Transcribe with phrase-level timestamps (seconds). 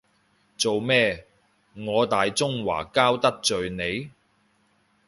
[0.57, 1.27] 做咩，
[1.75, 4.09] 我大中華膠得罪你？